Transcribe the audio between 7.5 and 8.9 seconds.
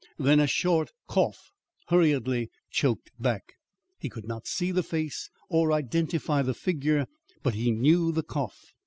he knew the cough.